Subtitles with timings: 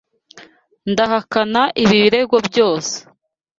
[0.91, 2.95] Ndahakana ibi birego byose.